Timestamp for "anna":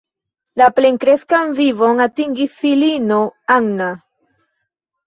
3.61-3.93